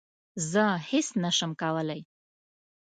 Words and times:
زه 0.51 0.63
هیڅ 0.89 1.07
نه 1.23 1.31
شم 1.37 1.51
کولای 1.61 2.01